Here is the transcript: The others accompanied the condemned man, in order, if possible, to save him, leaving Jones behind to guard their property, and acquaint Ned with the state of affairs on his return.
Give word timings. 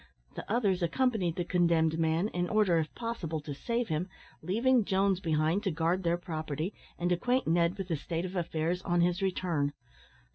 The 0.33 0.51
others 0.51 0.81
accompanied 0.81 1.35
the 1.35 1.43
condemned 1.43 1.99
man, 1.99 2.29
in 2.29 2.49
order, 2.49 2.79
if 2.79 2.91
possible, 2.95 3.39
to 3.41 3.53
save 3.53 3.89
him, 3.89 4.09
leaving 4.41 4.83
Jones 4.83 5.19
behind 5.19 5.61
to 5.61 5.69
guard 5.71 6.01
their 6.01 6.17
property, 6.17 6.73
and 6.97 7.11
acquaint 7.11 7.45
Ned 7.45 7.77
with 7.77 7.87
the 7.87 7.95
state 7.95 8.25
of 8.25 8.35
affairs 8.35 8.81
on 8.81 9.01
his 9.01 9.21
return. 9.21 9.73